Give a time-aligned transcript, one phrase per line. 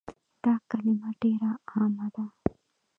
[0.43, 2.25] دا کلمه ډيره عامه ده